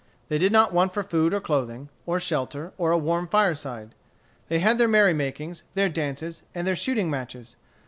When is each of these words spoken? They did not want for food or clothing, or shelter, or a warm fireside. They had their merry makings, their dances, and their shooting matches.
They 0.29 0.39
did 0.39 0.51
not 0.51 0.73
want 0.73 0.95
for 0.95 1.03
food 1.03 1.31
or 1.31 1.39
clothing, 1.39 1.89
or 2.07 2.19
shelter, 2.19 2.73
or 2.79 2.89
a 2.89 2.97
warm 2.97 3.27
fireside. 3.27 3.93
They 4.47 4.57
had 4.57 4.79
their 4.79 4.87
merry 4.87 5.13
makings, 5.13 5.61
their 5.75 5.89
dances, 5.89 6.41
and 6.55 6.65
their 6.65 6.75
shooting 6.75 7.11
matches. 7.11 7.55